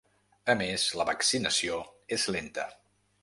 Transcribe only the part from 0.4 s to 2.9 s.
A més, la vaccinació és lenta.